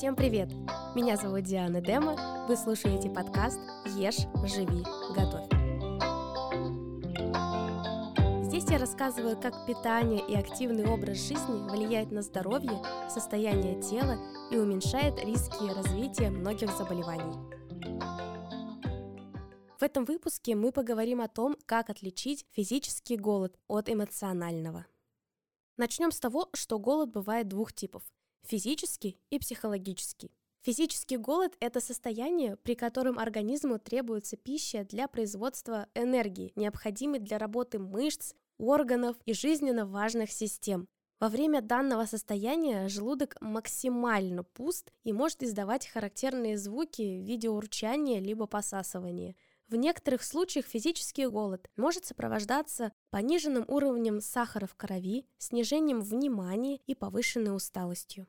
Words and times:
Всем 0.00 0.16
привет! 0.16 0.48
Меня 0.94 1.18
зовут 1.18 1.42
Диана 1.42 1.82
Дема. 1.82 2.46
Вы 2.48 2.56
слушаете 2.56 3.10
подкаст 3.10 3.60
«Ешь, 3.98 4.26
живи, 4.48 4.82
готовь». 5.14 5.44
Здесь 8.46 8.64
я 8.70 8.78
рассказываю, 8.78 9.38
как 9.38 9.66
питание 9.66 10.26
и 10.26 10.34
активный 10.34 10.86
образ 10.86 11.18
жизни 11.18 11.68
влияет 11.70 12.12
на 12.12 12.22
здоровье, 12.22 12.82
состояние 13.10 13.78
тела 13.82 14.16
и 14.50 14.56
уменьшает 14.56 15.22
риски 15.22 15.70
развития 15.70 16.30
многих 16.30 16.74
заболеваний. 16.78 17.36
В 19.78 19.82
этом 19.82 20.06
выпуске 20.06 20.54
мы 20.54 20.72
поговорим 20.72 21.20
о 21.20 21.28
том, 21.28 21.58
как 21.66 21.90
отличить 21.90 22.46
физический 22.52 23.18
голод 23.18 23.54
от 23.68 23.90
эмоционального. 23.90 24.86
Начнем 25.76 26.10
с 26.10 26.18
того, 26.18 26.48
что 26.54 26.78
голод 26.78 27.10
бывает 27.10 27.48
двух 27.48 27.74
типов– 27.74 28.02
физический 28.42 29.18
и 29.30 29.38
психологический. 29.38 30.30
Физический 30.62 31.16
голод– 31.16 31.56
это 31.60 31.80
состояние, 31.80 32.56
при 32.56 32.74
котором 32.74 33.18
организму 33.18 33.78
требуется 33.78 34.36
пища 34.36 34.84
для 34.84 35.08
производства 35.08 35.88
энергии, 35.94 36.52
необходимой 36.54 37.18
для 37.18 37.38
работы 37.38 37.78
мышц, 37.78 38.34
органов 38.58 39.16
и 39.24 39.32
жизненно 39.32 39.86
важных 39.86 40.30
систем. 40.30 40.86
Во 41.18 41.28
время 41.28 41.60
данного 41.60 42.06
состояния 42.06 42.88
желудок 42.88 43.36
максимально 43.40 44.42
пуст 44.42 44.90
и 45.02 45.12
может 45.12 45.42
издавать 45.42 45.86
характерные 45.86 46.56
звуки 46.56 47.02
в 47.02 47.26
виде 47.26 47.48
урчания 47.48 48.20
либо 48.20 48.46
посасывания. 48.46 49.36
В 49.70 49.76
некоторых 49.76 50.24
случаях 50.24 50.66
физический 50.66 51.28
голод 51.28 51.70
может 51.76 52.04
сопровождаться 52.04 52.92
пониженным 53.10 53.64
уровнем 53.68 54.20
сахара 54.20 54.66
в 54.66 54.74
крови, 54.74 55.28
снижением 55.38 56.00
внимания 56.00 56.80
и 56.88 56.96
повышенной 56.96 57.54
усталостью. 57.54 58.26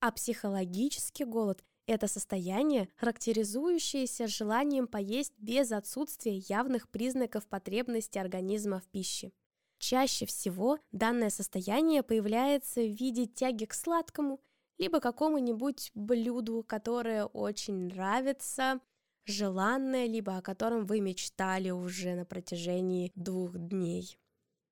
А 0.00 0.10
психологический 0.10 1.26
голод– 1.26 1.62
это 1.86 2.08
состояние, 2.08 2.88
характеризующееся 2.96 4.28
желанием 4.28 4.86
поесть 4.86 5.34
без 5.36 5.72
отсутствия 5.72 6.38
явных 6.38 6.88
признаков 6.88 7.46
потребности 7.46 8.16
организма 8.16 8.80
в 8.80 8.88
пище. 8.88 9.32
Чаще 9.76 10.24
всего 10.24 10.78
данное 10.90 11.28
состояние 11.28 12.02
появляется 12.02 12.80
в 12.80 12.94
виде 12.94 13.26
тяги 13.26 13.66
к 13.66 13.74
сладкому, 13.74 14.40
либо 14.78 15.00
какому-нибудь 15.00 15.90
блюду, 15.92 16.64
которое 16.66 17.26
очень 17.26 17.88
нравится, 17.88 18.80
желанное, 19.28 20.06
либо 20.06 20.36
о 20.36 20.42
котором 20.42 20.86
вы 20.86 21.00
мечтали 21.00 21.70
уже 21.70 22.14
на 22.14 22.24
протяжении 22.24 23.12
двух 23.14 23.58
дней. 23.58 24.18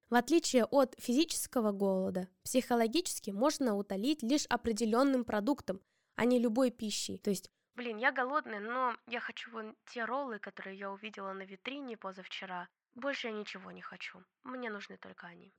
В 0.09 0.15
отличие 0.15 0.65
от 0.65 0.95
физического 0.99 1.73
голода, 1.73 2.29
психологически 2.45 3.31
можно 3.31 3.77
утолить 3.77 4.23
лишь 4.23 4.47
определенным 4.47 5.25
продуктом, 5.25 5.81
а 6.15 6.25
не 6.25 6.39
любой 6.39 6.71
пищей. 6.71 7.19
То 7.19 7.31
есть, 7.31 7.51
блин, 7.75 7.99
я 7.99 8.13
голодный, 8.13 8.61
но 8.61 8.97
я 9.09 9.21
хочу 9.21 9.51
вон 9.51 9.75
те 9.93 10.05
роллы, 10.05 10.39
которые 10.39 10.79
я 10.79 10.93
увидела 10.93 11.33
на 11.33 11.43
витрине 11.43 11.97
позавчера. 11.97 12.69
Больше 12.95 13.29
я 13.29 13.33
ничего 13.33 13.73
не 13.73 13.83
хочу. 13.83 14.23
Мне 14.45 14.71
нужны 14.71 14.97
только 14.97 15.27
они. 15.27 15.53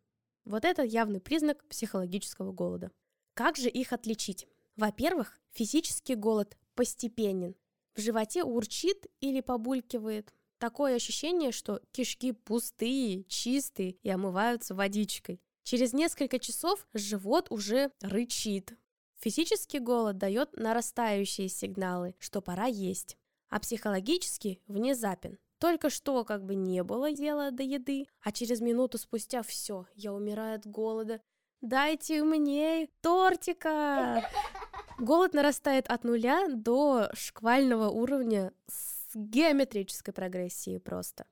Вот 0.45 0.63
это 0.63 0.81
явный 0.81 1.19
признак 1.19 1.67
психологического 1.67 2.53
голода. 2.53 2.91
Как 3.33 3.57
же 3.57 3.69
их 3.69 3.91
отличить? 3.91 4.47
Во-первых, 4.77 5.37
физический 5.51 6.15
голод 6.15 6.57
постепенен. 6.73 7.55
В 7.97 7.99
животе 7.99 8.43
урчит 8.43 9.07
или 9.19 9.41
побулькивает, 9.41 10.33
Такое 10.59 10.95
ощущение, 10.95 11.51
что 11.51 11.81
кишки 11.91 12.31
пустые, 12.31 13.23
чистые 13.25 13.91
и 14.01 14.09
омываются 14.09 14.73
водичкой. 14.73 15.39
Через 15.63 15.93
несколько 15.93 16.39
часов 16.39 16.87
живот 16.93 17.51
уже 17.51 17.91
рычит. 18.01 18.73
Физический 19.19 19.79
голод 19.79 20.17
дает 20.17 20.57
нарастающие 20.57 21.47
сигналы, 21.47 22.15
что 22.17 22.41
пора 22.41 22.65
есть, 22.65 23.17
а 23.49 23.59
психологический 23.59 24.61
внезапен. 24.67 25.37
Только 25.59 25.89
что 25.89 26.23
как 26.23 26.43
бы 26.43 26.55
не 26.55 26.83
было 26.83 27.11
дела 27.11 27.51
до 27.51 27.63
еды, 27.63 28.07
а 28.21 28.31
через 28.31 28.61
минуту 28.61 28.97
спустя 28.97 29.43
все, 29.43 29.85
я 29.95 30.13
умираю 30.13 30.55
от 30.55 30.65
голода. 30.65 31.21
Дайте 31.61 32.23
мне 32.23 32.89
тортика! 33.01 34.27
Голод 34.99 35.33
нарастает 35.33 35.87
от 35.89 36.03
нуля 36.03 36.47
до 36.49 37.09
шквального 37.13 37.89
уровня 37.89 38.51
с 38.67 39.15
геометрической 39.15 40.11
прогрессией 40.11 40.79
просто. 40.79 41.25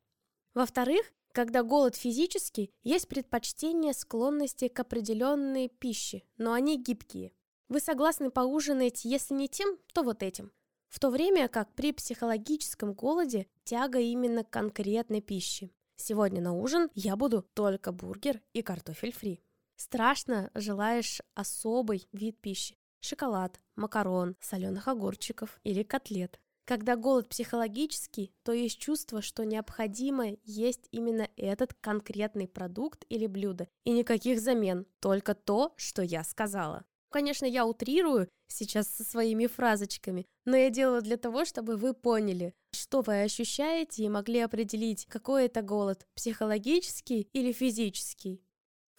Во-вторых, 0.53 1.11
когда 1.31 1.63
голод 1.63 1.95
физический, 1.95 2.71
есть 2.83 3.07
предпочтение 3.07 3.93
склонности 3.93 4.67
к 4.67 4.79
определенной 4.79 5.67
пище, 5.67 6.23
но 6.37 6.53
они 6.53 6.81
гибкие. 6.81 7.33
Вы 7.67 7.79
согласны 7.79 8.29
поужинать, 8.29 9.03
если 9.03 9.33
не 9.33 9.49
тем, 9.49 9.77
то 9.93 10.03
вот 10.03 10.21
этим. 10.21 10.51
В 10.87 10.99
то 10.99 11.09
время 11.09 11.47
как 11.47 11.73
при 11.73 11.91
психологическом 11.91 12.93
голоде 12.93 13.47
тяга 13.63 13.99
именно 13.99 14.43
к 14.43 14.49
конкретной 14.51 15.21
пище. 15.21 15.71
Сегодня 15.95 16.39
на 16.39 16.53
ужин 16.53 16.89
я 16.93 17.15
буду 17.15 17.41
только 17.41 17.91
бургер 17.91 18.41
и 18.53 18.61
картофель 18.61 19.11
фри. 19.11 19.41
Страшно 19.75 20.51
желаешь 20.53 21.19
особый 21.33 22.07
вид 22.13 22.39
пищи. 22.39 22.77
Шоколад, 23.05 23.59
макарон, 23.75 24.35
соленых 24.41 24.87
огурчиков 24.87 25.59
или 25.63 25.83
котлет. 25.83 26.39
Когда 26.65 26.95
голод 26.95 27.29
психологический, 27.29 28.33
то 28.41 28.51
есть 28.51 28.79
чувство, 28.79 29.21
что 29.21 29.45
необходимо 29.45 30.37
есть 30.43 30.87
именно 30.89 31.29
этот 31.37 31.75
конкретный 31.75 32.47
продукт 32.47 33.05
или 33.09 33.27
блюдо, 33.27 33.67
и 33.83 33.91
никаких 33.91 34.41
замен, 34.41 34.87
только 35.01 35.35
то, 35.35 35.75
что 35.77 36.01
я 36.01 36.23
сказала. 36.23 36.83
Конечно, 37.11 37.45
я 37.45 37.67
утрирую 37.67 38.27
сейчас 38.47 38.87
со 38.87 39.03
своими 39.03 39.45
фразочками, 39.45 40.25
но 40.43 40.57
я 40.57 40.71
делаю 40.71 41.03
для 41.03 41.17
того, 41.17 41.45
чтобы 41.45 41.77
вы 41.77 41.93
поняли, 41.93 42.55
что 42.71 43.01
вы 43.01 43.21
ощущаете 43.21 44.03
и 44.03 44.09
могли 44.09 44.39
определить, 44.39 45.05
какой 45.05 45.45
это 45.45 45.61
голод, 45.61 46.07
психологический 46.15 47.29
или 47.33 47.51
физический. 47.51 48.41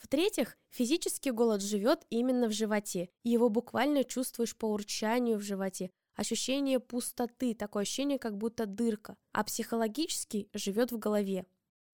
В-третьих, 0.06 0.56
физический 0.70 1.32
голод 1.32 1.60
живет 1.60 2.06
именно 2.10 2.46
в 2.46 2.52
животе, 2.52 3.08
его 3.24 3.48
буквально 3.48 4.04
чувствуешь 4.04 4.56
по 4.56 4.66
урчанию 4.66 5.36
в 5.36 5.42
животе, 5.42 5.90
ощущение 6.14 6.78
пустоты, 6.78 7.54
такое 7.54 7.82
ощущение, 7.82 8.16
как 8.16 8.36
будто 8.36 8.66
дырка, 8.66 9.16
а 9.32 9.42
психологически 9.42 10.48
живет 10.54 10.92
в 10.92 10.98
голове. 10.98 11.44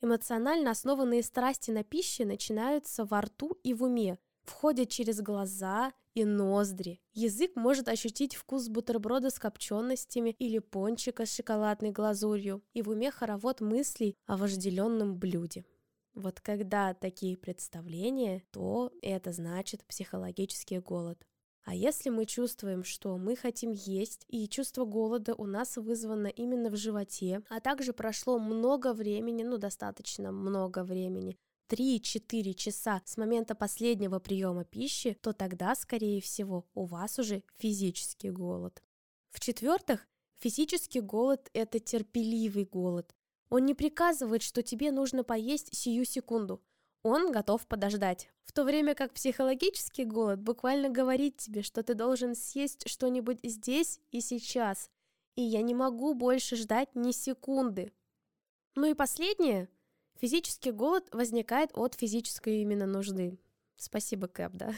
Эмоционально 0.03 0.73
основанные 0.73 1.23
страсти 1.23 1.71
на 1.71 1.85
пище 1.85 2.27
начинаются 2.27 3.07
во 3.07 3.23
рту 3.23 3.59
и 3.63 3.73
в 3.73 3.83
уме, 3.83 4.19
входят 4.43 4.91
через 4.91 5.23
глаза 5.23 5.95
и 6.13 6.27
ноздри. 6.27 7.01
Язык 7.15 7.57
может 7.57 7.89
ощутить 7.89 8.35
вкус 8.35 8.69
бутерброда 8.69 9.31
с 9.31 9.39
копченостями 9.39 10.37
или 10.39 10.59
пончика 10.59 11.25
с 11.25 11.35
шоколадной 11.35 11.93
глазурью, 11.93 12.63
и 12.75 12.83
в 12.83 12.91
уме 12.91 13.11
хоровод 13.11 13.63
мыслей 13.63 14.19
о 14.27 14.37
вожделенном 14.37 15.17
блюде. 15.17 15.65
Вот 16.15 16.41
когда 16.41 16.95
такие 16.95 17.37
представления, 17.37 18.43
то 18.51 18.93
это 19.01 19.33
значит 19.33 19.85
психологический 19.87 20.79
голод. 20.79 21.19
А 21.65 21.75
если 21.75 22.11
мы 22.11 22.27
чувствуем, 22.27 22.83
что 22.83 23.17
мы 23.17 23.37
хотим 23.37 23.71
есть, 23.71 24.25
и 24.29 24.49
чувство 24.49 24.85
голода 24.85 25.35
у 25.35 25.47
нас 25.47 25.77
вызвано 25.77 26.27
именно 26.27 26.71
в 26.71 26.77
животе, 26.77 27.43
а 27.49 27.61
также 27.61 27.93
прошло 27.93 28.39
много 28.39 28.93
времени, 28.93 29.45
ну 29.45 29.59
достаточно 29.59 30.33
много 30.33 30.83
времени, 30.83 31.39
3-4 31.71 32.53
часа 32.55 33.01
с 33.05 33.17
момента 33.17 33.55
последнего 33.55 34.19
приема 34.19 34.65
пищи, 34.65 35.17
то 35.23 35.33
тогда, 35.33 35.75
скорее 35.75 36.21
всего, 36.21 36.67
у 36.75 36.85
вас 36.85 37.19
уже 37.19 37.45
физический 37.59 38.31
голод. 38.31 38.83
В-четвертых, 39.31 40.07
физический 40.39 41.01
голод– 41.01 41.49
это 41.55 41.79
терпеливый 41.79 42.65
голод. 42.65 43.15
Он 43.53 43.65
не 43.65 43.75
приказывает, 43.75 44.43
что 44.43 44.63
тебе 44.63 44.91
нужно 44.91 45.23
поесть 45.23 45.75
сию 45.75 46.05
секунду 46.05 46.61
он 47.03 47.33
готов 47.33 47.67
подождать. 47.67 48.31
В 48.45 48.53
то 48.53 48.65
время 48.65 48.95
как 48.95 49.13
психологический 49.13 50.05
голод 50.05 50.41
буквально 50.41 50.89
говорит 50.89 51.37
тебе, 51.37 51.63
что 51.63 51.83
ты 51.83 51.95
должен 51.95 52.35
съесть 52.35 52.89
что-нибудь 52.89 53.41
здесь 53.43 54.01
и 54.11 54.21
сейчас. 54.21 54.91
И 55.35 55.43
я 55.43 55.63
не 55.63 55.75
могу 55.75 56.15
больше 56.15 56.57
ждать 56.57 56.95
ни 56.95 57.13
секунды. 57.13 57.93
Ну 58.77 58.87
и 58.87 58.95
последнее. 58.95 59.69
Физический 60.21 60.71
голод 60.71 61.09
возникает 61.13 61.71
от 61.75 61.95
физической 61.95 62.61
именно 62.63 62.87
нужды. 62.87 63.39
Спасибо, 63.77 64.29
Кэп, 64.29 64.53
да? 64.53 64.75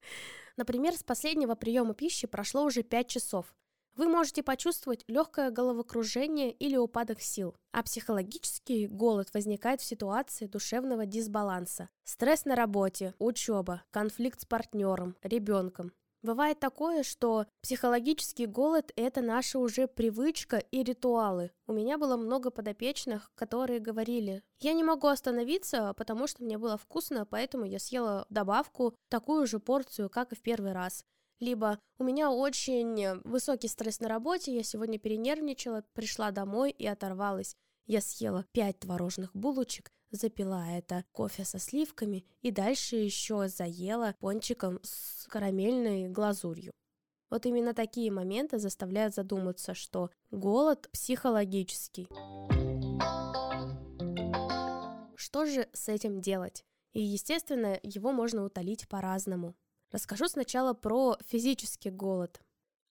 Например, 0.56 0.94
с 0.94 1.04
последнего 1.04 1.54
приема 1.54 1.94
пищи 1.94 2.26
прошло 2.26 2.64
уже 2.64 2.82
5 2.82 3.08
часов. 3.08 3.54
Вы 3.96 4.08
можете 4.08 4.42
почувствовать 4.42 5.04
легкое 5.08 5.50
головокружение 5.50 6.52
или 6.52 6.76
упадок 6.76 7.20
сил, 7.20 7.56
а 7.72 7.82
психологический 7.82 8.86
голод 8.86 9.28
возникает 9.34 9.80
в 9.80 9.84
ситуации 9.84 10.46
душевного 10.46 11.06
дисбаланса. 11.06 11.88
Стресс 12.04 12.44
на 12.44 12.54
работе, 12.54 13.14
учеба, 13.18 13.82
конфликт 13.90 14.40
с 14.40 14.44
партнером, 14.44 15.16
ребенком. 15.22 15.92
Бывает 16.22 16.60
такое, 16.60 17.02
что 17.02 17.46
психологический 17.62 18.44
голод– 18.44 18.92
это 18.96 19.22
наша 19.22 19.58
уже 19.58 19.88
привычка 19.88 20.58
и 20.58 20.82
ритуалы. 20.82 21.50
У 21.66 21.72
меня 21.72 21.96
было 21.96 22.18
много 22.18 22.50
подопечных, 22.50 23.32
которые 23.34 23.80
говорили, 23.80 24.42
я 24.60 24.74
не 24.74 24.84
могу 24.84 25.06
остановиться, 25.06 25.94
потому 25.96 26.26
что 26.26 26.44
мне 26.44 26.58
было 26.58 26.76
вкусно, 26.76 27.24
поэтому 27.24 27.64
я 27.64 27.78
съела 27.78 28.26
добавку, 28.28 28.94
такую 29.08 29.46
же 29.46 29.60
порцию, 29.60 30.10
как 30.10 30.32
и 30.32 30.36
в 30.36 30.42
первый 30.42 30.72
раз. 30.72 31.06
Либо 31.40 31.78
у 31.98 32.04
меня 32.04 32.30
очень 32.30 33.18
высокий 33.24 33.68
стресс 33.68 34.00
на 34.00 34.08
работе, 34.08 34.54
я 34.54 34.62
сегодня 34.62 34.98
перенервничала, 34.98 35.84
пришла 35.94 36.30
домой 36.30 36.70
и 36.70 36.86
оторвалась. 36.86 37.56
Я 37.86 38.02
съела 38.02 38.44
5 38.52 38.80
творожных 38.80 39.34
булочек, 39.34 39.90
запила 40.10 40.66
это 40.68 41.04
кофе 41.12 41.46
со 41.46 41.58
сливками 41.58 42.26
и 42.42 42.50
дальше 42.50 42.96
еще 42.96 43.48
заела 43.48 44.14
пончиком 44.20 44.80
с 44.82 45.26
карамельной 45.28 46.10
глазурью. 46.10 46.72
Вот 47.30 47.46
именно 47.46 47.72
такие 47.72 48.10
моменты 48.10 48.58
заставляют 48.58 49.14
задуматься, 49.14 49.72
что 49.72 50.10
голод 50.30 50.90
психологический. 50.92 52.06
Что 55.16 55.46
же 55.46 55.68
с 55.72 55.88
этим 55.88 56.20
делать? 56.20 56.64
И, 56.92 57.00
естественно, 57.00 57.78
его 57.82 58.12
можно 58.12 58.44
утолить 58.44 58.88
по-разному. 58.88 59.54
Расскажу 59.90 60.28
сначала 60.28 60.72
про 60.72 61.18
физический 61.26 61.90
голод. 61.90 62.40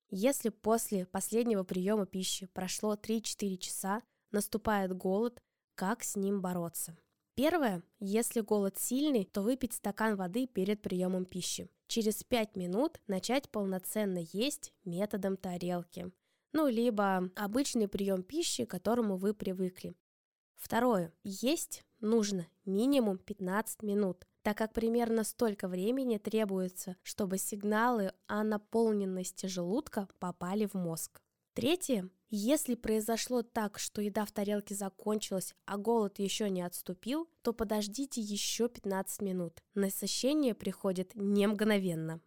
Если 0.09 0.49
после 0.49 1.05
последнего 1.05 1.63
приема 1.63 2.05
пищи 2.05 2.47
прошло 2.47 2.95
3-4 2.95 3.57
часа, 3.57 4.01
наступает 4.31 4.95
голод, 4.95 5.41
как 5.75 6.03
с 6.03 6.15
ним 6.15 6.41
бороться? 6.41 6.97
Первое, 7.35 7.83
если 7.99 8.41
голод 8.41 8.77
сильный, 8.77 9.23
то 9.23 9.41
выпить 9.41 9.73
стакан 9.73 10.17
воды 10.17 10.45
перед 10.45 10.81
приемом 10.81 11.25
пищи. 11.25 11.69
Через 11.87 12.23
5 12.23 12.57
минут 12.57 12.99
начать 13.07 13.49
полноценно 13.49 14.19
есть 14.33 14.73
методом 14.83 15.37
тарелки. 15.37 16.11
Ну, 16.51 16.67
либо 16.67 17.31
обычный 17.35 17.87
прием 17.87 18.23
пищи, 18.23 18.65
к 18.65 18.71
которому 18.71 19.15
вы 19.15 19.33
привыкли. 19.33 19.95
Второе. 20.55 21.13
Есть 21.23 21.85
нужно 22.01 22.45
минимум 22.65 23.17
15 23.17 23.83
минут, 23.83 24.27
так 24.41 24.57
как 24.57 24.73
примерно 24.73 25.23
столько 25.23 25.67
времени 25.67 26.17
требуется, 26.17 26.97
чтобы 27.03 27.37
сигналы 27.37 28.13
о 28.27 28.43
наполненности 28.43 29.45
желудка 29.47 30.07
попали 30.19 30.65
в 30.65 30.73
мозг. 30.73 31.21
Третье. 31.53 32.09
Если 32.29 32.75
произошло 32.75 33.41
так, 33.41 33.79
что 33.79 34.01
еда 34.01 34.23
в 34.23 34.31
тарелке 34.31 34.75
закончилась, 34.75 35.55
а 35.65 35.77
голод 35.77 36.19
еще 36.19 36.49
не 36.49 36.61
отступил, 36.61 37.27
то 37.41 37.53
подождите 37.53 38.21
еще 38.21 38.69
15 38.69 39.21
минут. 39.23 39.63
Насыщение 39.73 40.53
приходит 40.53 41.15
не 41.15 41.47
мгновенно. 41.47 42.21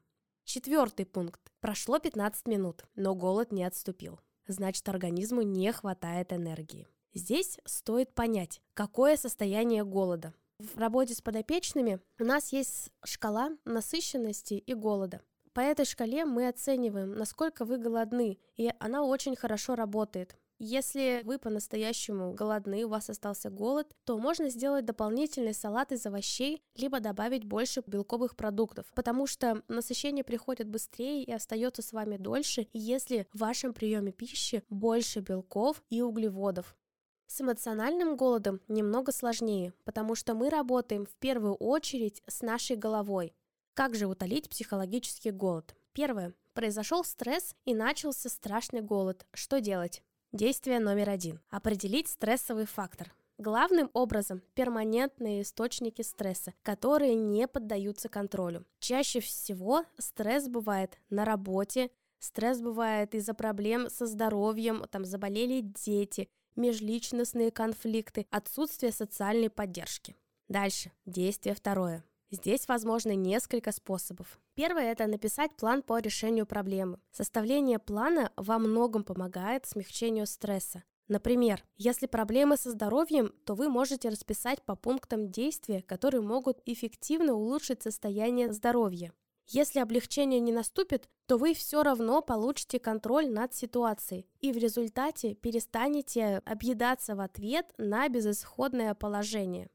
Четвертый 0.44 1.06
пункт. 1.06 1.40
Прошло 1.60 2.00
15 2.00 2.48
минут, 2.48 2.84
но 2.96 3.14
голод 3.14 3.52
не 3.52 3.62
отступил. 3.62 4.20
Значит, 4.48 4.88
организму 4.88 5.42
не 5.42 5.72
хватает 5.72 6.32
энергии. 6.32 6.88
Здесь 7.14 7.58
стоит 7.64 8.12
понять, 8.14 8.60
какое 8.74 9.16
состояние 9.16 9.84
голода. 9.84 10.34
В 10.58 10.78
работе 10.78 11.14
с 11.14 11.20
подопечными 11.20 12.00
у 12.18 12.24
нас 12.24 12.52
есть 12.52 12.90
шкала 13.04 13.50
насыщенности 13.64 14.54
и 14.54 14.74
голода. 14.74 15.20
По 15.52 15.60
этой 15.60 15.84
шкале 15.84 16.24
мы 16.24 16.48
оцениваем, 16.48 17.14
насколько 17.14 17.64
вы 17.64 17.76
голодны, 17.78 18.38
и 18.56 18.72
она 18.78 19.04
очень 19.04 19.36
хорошо 19.36 19.74
работает. 19.74 20.36
Если 20.64 21.22
вы 21.24 21.40
по-настоящему 21.40 22.34
голодны, 22.34 22.84
у 22.84 22.88
вас 22.88 23.10
остался 23.10 23.50
голод, 23.50 23.92
то 24.04 24.16
можно 24.16 24.48
сделать 24.48 24.84
дополнительный 24.84 25.54
салат 25.54 25.90
из 25.90 26.06
овощей, 26.06 26.62
либо 26.76 27.00
добавить 27.00 27.44
больше 27.44 27.82
белковых 27.84 28.36
продуктов, 28.36 28.86
потому 28.94 29.26
что 29.26 29.64
насыщение 29.66 30.22
приходит 30.22 30.68
быстрее 30.68 31.24
и 31.24 31.32
остается 31.32 31.82
с 31.82 31.92
вами 31.92 32.16
дольше, 32.16 32.68
если 32.72 33.26
в 33.32 33.40
вашем 33.40 33.74
приеме 33.74 34.12
пищи 34.12 34.62
больше 34.70 35.18
белков 35.18 35.82
и 35.90 36.00
углеводов. 36.00 36.76
С 37.32 37.40
эмоциональным 37.40 38.14
голодом 38.14 38.60
немного 38.68 39.10
сложнее, 39.10 39.72
потому 39.84 40.14
что 40.14 40.34
мы 40.34 40.50
работаем 40.50 41.06
в 41.06 41.14
первую 41.14 41.54
очередь 41.54 42.22
с 42.26 42.42
нашей 42.42 42.76
головой. 42.76 43.32
Как 43.72 43.94
же 43.94 44.04
утолить 44.04 44.50
психологический 44.50 45.30
голод? 45.30 45.74
Первое. 45.94 46.34
Произошел 46.52 47.04
стресс 47.04 47.56
и 47.64 47.72
начался 47.72 48.28
страшный 48.28 48.82
голод. 48.82 49.24
Что 49.32 49.62
делать? 49.62 50.02
Действие 50.32 50.78
номер 50.78 51.08
один. 51.08 51.40
Определить 51.48 52.08
стрессовый 52.08 52.66
фактор. 52.66 53.14
Главным 53.38 53.88
образом 53.94 54.42
перманентные 54.52 55.40
источники 55.40 56.02
стресса, 56.02 56.52
которые 56.62 57.14
не 57.14 57.48
поддаются 57.48 58.10
контролю. 58.10 58.66
Чаще 58.78 59.20
всего 59.20 59.86
стресс 59.96 60.48
бывает 60.48 60.98
на 61.08 61.24
работе, 61.24 61.90
стресс 62.18 62.60
бывает 62.60 63.14
из-за 63.14 63.32
проблем 63.32 63.88
со 63.88 64.04
здоровьем, 64.04 64.84
там 64.90 65.06
заболели 65.06 65.62
дети, 65.62 66.28
межличностные 66.56 67.50
конфликты, 67.50 68.26
отсутствие 68.30 68.92
социальной 68.92 69.50
поддержки. 69.50 70.16
Дальше. 70.48 70.92
Действие 71.06 71.54
второе. 71.54 72.04
Здесь 72.30 72.66
возможно 72.66 73.14
несколько 73.14 73.72
способов. 73.72 74.40
Первое– 74.54 74.92
это 74.92 75.06
написать 75.06 75.54
план 75.54 75.82
по 75.82 75.98
решению 75.98 76.46
проблемы. 76.46 76.98
Составление 77.10 77.78
плана 77.78 78.32
во 78.36 78.58
многом 78.58 79.04
помогает 79.04 79.66
смягчению 79.66 80.26
стресса. 80.26 80.82
Например, 81.08 81.62
если 81.76 82.06
проблемы 82.06 82.56
со 82.56 82.70
здоровьем, 82.70 83.34
то 83.44 83.54
вы 83.54 83.68
можете 83.68 84.08
расписать 84.08 84.62
по 84.62 84.76
пунктам 84.76 85.30
действия, 85.30 85.82
которые 85.82 86.22
могут 86.22 86.62
эффективно 86.64 87.34
улучшить 87.34 87.82
состояние 87.82 88.50
здоровья. 88.50 89.12
Если 89.54 89.80
облегчение 89.80 90.40
не 90.40 90.50
наступит, 90.50 91.10
то 91.26 91.36
вы 91.36 91.52
все 91.52 91.82
равно 91.82 92.22
получите 92.22 92.78
контроль 92.78 93.28
над 93.28 93.52
ситуацией 93.52 94.26
и 94.40 94.50
в 94.50 94.56
результате 94.56 95.34
перестанете 95.34 96.40
объедаться 96.46 97.14
в 97.14 97.20
ответ 97.20 97.70
на 97.76 98.08
безысходное 98.08 98.94
положение. 98.94 99.68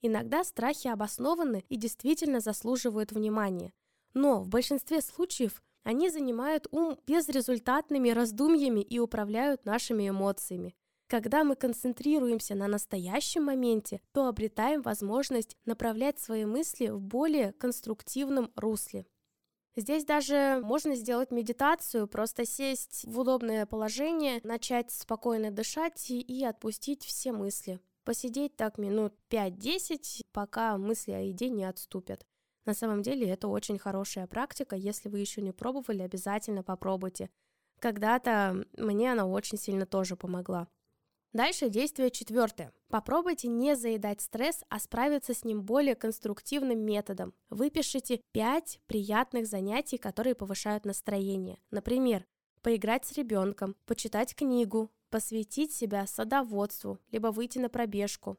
Иногда 0.00 0.42
страхи 0.42 0.88
обоснованы 0.88 1.64
и 1.68 1.76
действительно 1.76 2.40
заслуживают 2.40 3.12
внимания, 3.12 3.72
но 4.12 4.40
в 4.40 4.48
большинстве 4.48 5.00
случаев 5.00 5.62
они 5.84 6.10
занимают 6.10 6.66
ум 6.72 6.98
безрезультатными 7.06 8.10
раздумьями 8.10 8.80
и 8.80 8.98
управляют 8.98 9.64
нашими 9.64 10.08
эмоциями. 10.08 10.74
Когда 11.06 11.44
мы 11.44 11.54
концентрируемся 11.54 12.56
на 12.56 12.66
настоящем 12.66 13.44
моменте, 13.44 14.00
то 14.10 14.26
обретаем 14.26 14.82
возможность 14.82 15.56
направлять 15.64 16.18
свои 16.18 16.44
мысли 16.44 16.88
в 16.88 17.00
более 17.00 17.52
конструктивном 17.52 18.50
русле. 18.56 19.06
Здесь 19.74 20.04
даже 20.04 20.60
можно 20.62 20.94
сделать 20.94 21.30
медитацию, 21.30 22.06
просто 22.06 22.44
сесть 22.44 23.04
в 23.06 23.18
удобное 23.18 23.64
положение, 23.64 24.40
начать 24.44 24.90
спокойно 24.90 25.50
дышать 25.50 26.10
и 26.10 26.44
отпустить 26.44 27.04
все 27.04 27.32
мысли. 27.32 27.80
Посидеть 28.04 28.56
так 28.56 28.76
минут 28.76 29.14
5-10, 29.30 30.22
пока 30.32 30.76
мысли 30.76 31.12
о 31.12 31.20
еде 31.20 31.48
не 31.48 31.64
отступят. 31.64 32.26
На 32.66 32.74
самом 32.74 33.02
деле 33.02 33.28
это 33.28 33.48
очень 33.48 33.78
хорошая 33.78 34.26
практика, 34.26 34.76
если 34.76 35.08
вы 35.08 35.20
еще 35.20 35.40
не 35.40 35.52
пробовали, 35.52 36.02
обязательно 36.02 36.62
попробуйте. 36.62 37.30
Когда-то 37.80 38.64
мне 38.76 39.12
она 39.12 39.26
очень 39.26 39.58
сильно 39.58 39.86
тоже 39.86 40.16
помогла. 40.16 40.68
Дальше 41.32 41.70
действие 41.70 42.10
четвертое. 42.10 42.74
Попробуйте 42.88 43.48
не 43.48 43.74
заедать 43.74 44.20
стресс, 44.20 44.64
а 44.68 44.78
справиться 44.78 45.32
с 45.32 45.44
ним 45.44 45.62
более 45.62 45.94
конструктивным 45.94 46.78
методом. 46.80 47.32
Выпишите 47.48 48.20
5 48.32 48.80
приятных 48.86 49.46
занятий, 49.46 49.96
которые 49.96 50.34
повышают 50.34 50.84
настроение. 50.84 51.58
Например, 51.70 52.26
поиграть 52.60 53.06
с 53.06 53.12
ребенком, 53.12 53.76
почитать 53.86 54.34
книгу, 54.34 54.90
посвятить 55.08 55.72
себя 55.72 56.06
садоводству, 56.06 56.98
либо 57.10 57.28
выйти 57.28 57.58
на 57.58 57.70
пробежку. 57.70 58.36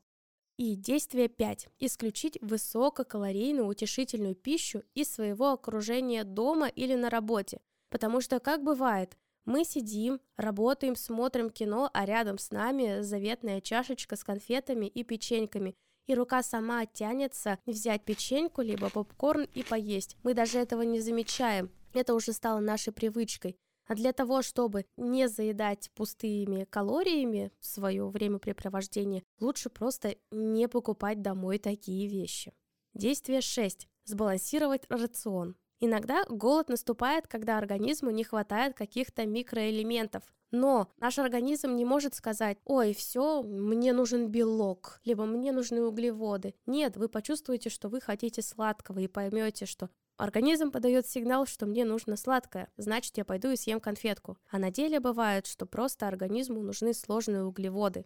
И 0.58 0.76
действие 0.76 1.30
5. 1.30 1.70
Исключить 1.80 2.38
высококалорийную 2.42 3.66
утешительную 3.66 4.36
пищу 4.36 4.84
из 4.94 5.12
своего 5.12 5.54
окружения 5.54 6.24
дома 6.24 6.68
или 6.68 6.94
на 6.94 7.10
работе. 7.10 7.60
Потому 7.90 8.22
что, 8.22 8.40
как 8.40 8.64
бывает, 8.64 9.18
мы 9.46 9.66
сидим, 9.66 10.22
работаем, 10.38 10.96
смотрим 10.96 11.50
кино, 11.50 11.90
а 11.94 12.06
рядом 12.06 12.38
с 12.38 12.52
нами 12.52 13.02
заветная 13.02 13.62
чашечка 13.62 14.16
с 14.16 14.24
конфетами 14.24 14.86
и 14.86 15.04
печеньками. 15.04 15.76
И 16.06 16.16
рука 16.16 16.44
сама 16.44 16.86
тянется 16.86 17.60
взять 17.66 18.04
печеньку, 18.04 18.62
либо 18.62 18.90
попкорн 18.90 19.48
и 19.54 19.64
поесть. 19.64 20.18
Мы 20.24 20.34
даже 20.34 20.60
этого 20.60 20.82
не 20.82 21.00
замечаем. 21.00 21.72
Это 21.94 22.14
уже 22.14 22.34
стало 22.34 22.60
нашей 22.60 22.92
привычкой. 22.92 23.58
А 23.86 23.96
для 23.96 24.14
того, 24.14 24.42
чтобы 24.42 24.86
не 24.96 25.28
заедать 25.28 25.92
пустыми 25.94 26.66
калориями 26.66 27.52
свое 27.60 28.08
времяпрепровождение, 28.08 29.24
лучше 29.40 29.70
просто 29.70 30.16
не 30.32 30.68
покупать 30.70 31.22
домой 31.22 31.58
такие 31.60 32.08
вещи. 32.08 32.54
Действие 32.94 33.42
6. 33.42 33.88
Сбалансировать 34.06 34.86
рацион. 34.90 35.56
Иногда 35.86 36.24
голод 36.30 36.70
наступает, 36.70 37.28
когда 37.28 37.58
организму 37.58 38.10
не 38.10 38.24
хватает 38.24 38.74
каких-то 38.74 39.26
микроэлементов. 39.26 40.24
Но 40.50 40.88
наш 40.98 41.20
организм 41.20 41.76
не 41.76 41.84
может 41.84 42.16
сказать, 42.16 42.58
ой, 42.64 42.94
все, 42.94 43.44
мне 43.44 43.92
нужен 43.92 44.30
белок, 44.30 45.02
либо 45.04 45.26
мне 45.26 45.52
нужны 45.52 45.82
углеводы. 45.82 46.56
Нет, 46.66 46.96
вы 46.96 47.10
почувствуете, 47.10 47.70
что 47.70 47.90
вы 47.90 48.00
хотите 48.00 48.42
сладкого 48.42 49.00
и 49.00 49.10
поймете, 49.10 49.66
что 49.66 49.90
Организм 50.16 50.72
подает 50.72 51.06
сигнал, 51.06 51.46
что 51.46 51.66
мне 51.66 51.84
нужно 51.84 52.16
сладкое, 52.16 52.72
значит 52.78 53.18
я 53.18 53.26
пойду 53.26 53.50
и 53.50 53.58
съем 53.58 53.82
конфетку. 53.82 54.38
А 54.50 54.60
на 54.60 54.72
деле 54.72 55.02
бывает, 55.02 55.48
что 55.48 55.66
просто 55.66 56.08
организму 56.08 56.62
нужны 56.62 56.94
сложные 56.94 57.44
углеводы. 57.44 58.06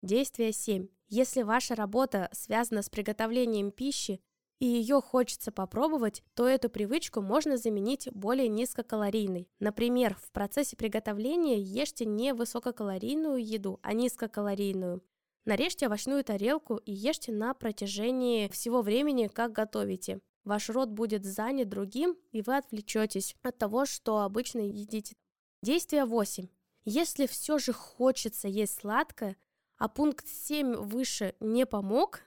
Действие 0.00 0.52
7. 0.52 0.86
Если 1.08 1.42
ваша 1.42 1.74
работа 1.74 2.28
связана 2.30 2.82
с 2.82 2.88
приготовлением 2.88 3.72
пищи, 3.72 4.20
и 4.58 4.66
ее 4.66 5.00
хочется 5.02 5.52
попробовать, 5.52 6.22
то 6.34 6.46
эту 6.46 6.70
привычку 6.70 7.20
можно 7.20 7.56
заменить 7.56 8.08
более 8.12 8.48
низкокалорийной. 8.48 9.48
Например, 9.60 10.16
в 10.22 10.30
процессе 10.32 10.76
приготовления 10.76 11.60
ешьте 11.60 12.06
не 12.06 12.32
высококалорийную 12.32 13.44
еду, 13.44 13.78
а 13.82 13.92
низкокалорийную. 13.92 15.02
Нарежьте 15.44 15.86
овощную 15.86 16.24
тарелку 16.24 16.76
и 16.76 16.92
ешьте 16.92 17.32
на 17.32 17.54
протяжении 17.54 18.48
всего 18.48 18.82
времени, 18.82 19.28
как 19.28 19.52
готовите. 19.52 20.20
Ваш 20.44 20.70
рот 20.70 20.88
будет 20.88 21.24
занят 21.24 21.68
другим, 21.68 22.16
и 22.32 22.40
вы 22.40 22.56
отвлечетесь 22.56 23.36
от 23.42 23.58
того, 23.58 23.84
что 23.84 24.20
обычно 24.20 24.60
едите. 24.60 25.14
Действие 25.62 26.04
8. 26.04 26.48
Если 26.84 27.26
все 27.26 27.58
же 27.58 27.72
хочется 27.72 28.48
есть 28.48 28.80
сладкое, 28.80 29.36
а 29.76 29.88
пункт 29.88 30.26
7 30.26 30.74
выше 30.76 31.34
не 31.40 31.66
помог, 31.66 32.20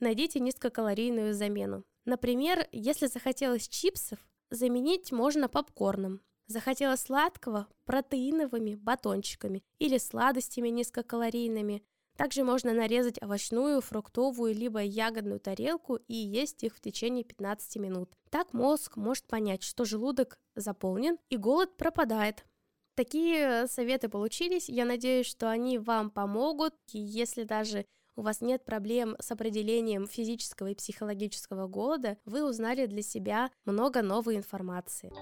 найдите 0.00 0.40
низкокалорийную 0.40 1.34
замену. 1.34 1.84
Например, 2.04 2.66
если 2.72 3.06
захотелось 3.06 3.68
чипсов, 3.68 4.18
заменить 4.50 5.12
можно 5.12 5.48
попкорном. 5.48 6.20
Захотелось 6.46 7.00
сладкого– 7.00 7.66
протеиновыми 7.86 8.76
батончиками 8.76 9.64
или 9.78 9.98
сладостями 9.98 10.68
низкокалорийными. 10.68 11.82
Также 12.16 12.44
можно 12.44 12.72
нарезать 12.72 13.20
овощную, 13.20 13.80
фруктовую 13.80 14.54
либо 14.54 14.80
ягодную 14.80 15.40
тарелку 15.40 15.96
и 15.96 16.14
есть 16.14 16.62
их 16.62 16.76
в 16.76 16.80
течение 16.80 17.24
15 17.24 17.76
минут. 17.76 18.14
Так 18.30 18.52
мозг 18.54 18.96
может 18.96 19.26
понять, 19.26 19.62
что 19.62 19.84
желудок 19.84 20.38
заполнен 20.54 21.18
и 21.28 21.36
голод 21.36 21.76
пропадает. 21.76 22.46
Такие 22.94 23.66
советы 23.66 24.08
получились. 24.08 24.70
Я 24.70 24.86
надеюсь, 24.86 25.26
что 25.26 25.50
они 25.50 25.78
вам 25.78 26.10
помогут. 26.10 26.74
И 26.92 26.98
если 26.98 27.42
даже 27.42 27.84
у 28.16 28.22
вас 28.22 28.40
нет 28.40 28.64
проблем 28.64 29.14
с 29.20 29.30
определением 29.30 30.06
физического 30.06 30.68
и 30.68 30.74
психологического 30.74 31.68
голода, 31.68 32.16
вы 32.24 32.48
узнали 32.48 32.86
для 32.86 33.02
себя 33.02 33.50
много 33.64 34.02
новой 34.02 34.36
информации. 34.36 35.12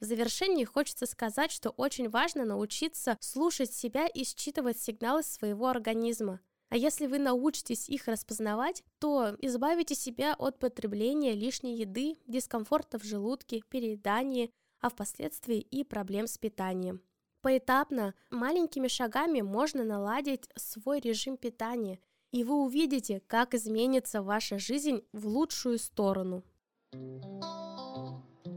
В 0.00 0.06
завершении 0.06 0.64
хочется 0.64 1.06
сказать, 1.06 1.50
что 1.50 1.70
очень 1.70 2.10
важно 2.10 2.44
научиться 2.44 3.16
слушать 3.20 3.72
себя 3.72 4.06
и 4.06 4.24
считывать 4.24 4.78
сигналы 4.78 5.22
своего 5.22 5.68
организма. 5.68 6.40
А 6.68 6.76
если 6.76 7.06
вы 7.06 7.18
научитесь 7.18 7.88
их 7.88 8.06
распознавать, 8.06 8.82
то 8.98 9.36
избавите 9.40 9.94
себя 9.94 10.34
от 10.34 10.58
потребления 10.58 11.32
лишней 11.32 11.76
еды, 11.76 12.18
дискомфорта 12.26 12.98
в 12.98 13.04
желудке, 13.04 13.62
переедания, 13.70 14.50
а 14.80 14.90
впоследствии 14.90 15.60
и 15.60 15.84
проблем 15.84 16.26
с 16.26 16.36
питанием. 16.36 17.00
Поэтапно, 17.44 18.14
маленькими 18.30 18.88
шагами 18.88 19.42
можно 19.42 19.84
наладить 19.84 20.48
свой 20.56 20.98
режим 20.98 21.36
питания, 21.36 21.98
и 22.32 22.42
вы 22.42 22.64
увидите, 22.64 23.20
как 23.26 23.52
изменится 23.52 24.22
ваша 24.22 24.58
жизнь 24.58 25.02
в 25.12 25.26
лучшую 25.26 25.78
сторону. 25.78 26.42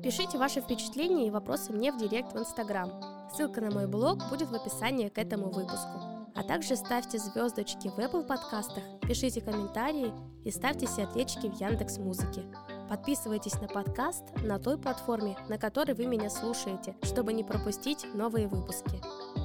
Пишите 0.01 0.37
ваши 0.37 0.61
впечатления 0.61 1.27
и 1.27 1.31
вопросы 1.31 1.73
мне 1.73 1.91
в 1.91 1.97
директ 1.97 2.31
в 2.31 2.37
Инстаграм. 2.37 2.89
Ссылка 3.35 3.59
на 3.59 3.71
мой 3.71 3.87
блог 3.87 4.19
будет 4.29 4.47
в 4.47 4.55
описании 4.55 5.09
к 5.09 5.17
этому 5.17 5.49
выпуску. 5.49 6.31
А 6.33 6.43
также 6.47 6.77
ставьте 6.77 7.17
звездочки 7.17 7.89
в 7.89 7.99
Apple 7.99 8.25
подкастах, 8.25 8.83
пишите 9.01 9.41
комментарии 9.41 10.13
и 10.45 10.51
ставьте 10.51 10.87
сердечки 10.87 11.49
в 11.49 11.59
Яндекс 11.59 11.97
Музыке. 11.97 12.43
Подписывайтесь 12.89 13.59
на 13.59 13.67
подкаст 13.67 14.23
на 14.43 14.59
той 14.59 14.77
платформе, 14.77 15.37
на 15.49 15.57
которой 15.57 15.93
вы 15.93 16.05
меня 16.05 16.29
слушаете, 16.29 16.95
чтобы 17.03 17.33
не 17.33 17.43
пропустить 17.43 18.05
новые 18.13 18.47
выпуски. 18.47 19.01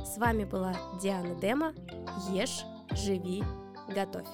С 0.07 0.19
вами 0.19 0.45
была 0.45 0.75
Диана 1.01 1.35
Дема. 1.35 1.73
Ешь, 2.31 2.65
живи, 2.93 3.43
готовь. 3.89 4.27